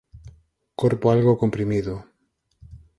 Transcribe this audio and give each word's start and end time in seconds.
Corpo 0.81 1.05
algo 1.13 1.37
comprimido. 1.41 1.93